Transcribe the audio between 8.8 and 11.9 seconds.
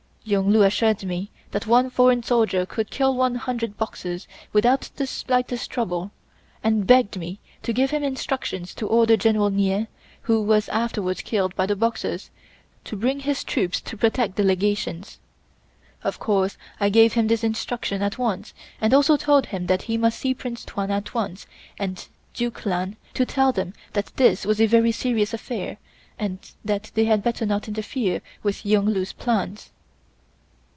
order General Nieh, who was afterwards killed by the